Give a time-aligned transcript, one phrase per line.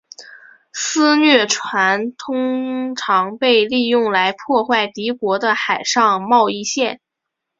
[0.71, 6.99] 私掠船通常被利用来破坏敌国的海上贸易线。